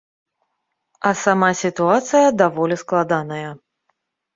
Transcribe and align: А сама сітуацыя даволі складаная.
А 1.11 1.11
сама 1.25 1.51
сітуацыя 1.61 2.35
даволі 2.43 2.83
складаная. 2.87 3.49